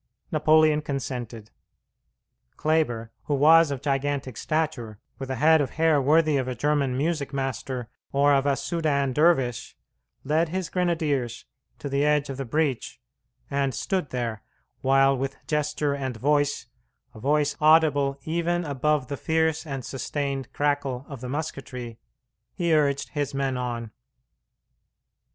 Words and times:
Napoleon 0.31 0.81
consented. 0.81 1.51
Kleber, 2.57 3.11
who 3.25 3.35
was 3.35 3.69
of 3.69 3.83
gigantic 3.83 4.35
stature, 4.35 4.97
with 5.19 5.29
a 5.29 5.35
head 5.35 5.61
of 5.61 5.69
hair 5.77 6.01
worthy 6.01 6.37
of 6.37 6.47
a 6.47 6.55
German 6.55 6.97
music 6.97 7.31
master 7.31 7.87
or 8.11 8.33
of 8.33 8.47
a 8.47 8.55
Soudan 8.55 9.13
dervish, 9.13 9.77
led 10.23 10.49
his 10.49 10.69
grenadiers 10.71 11.45
to 11.77 11.87
the 11.87 12.03
edge 12.03 12.31
of 12.31 12.37
the 12.37 12.45
breach 12.45 12.99
and 13.51 13.75
stood 13.75 14.09
there, 14.09 14.41
while 14.81 15.15
with 15.15 15.37
gesture 15.45 15.93
and 15.93 16.17
voice 16.17 16.65
a 17.13 17.19
voice 17.19 17.55
audible 17.61 18.17
even 18.23 18.65
above 18.65 19.05
the 19.07 19.17
fierce 19.17 19.67
and 19.67 19.85
sustained 19.85 20.51
crackle 20.51 21.05
of 21.09 21.21
the 21.21 21.29
musketry 21.29 21.99
he 22.55 22.73
urged 22.73 23.09
his 23.09 23.35
men 23.35 23.55
on. 23.55 23.91